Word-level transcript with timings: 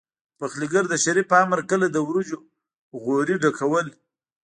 پخليګر 0.39 0.83
د 0.89 0.93
شريف 1.03 1.25
په 1.31 1.35
امر 1.43 1.59
کله 1.69 1.85
د 1.91 1.97
وريجو 2.07 2.37
غوري 3.01 3.35
ډکول. 3.43 3.87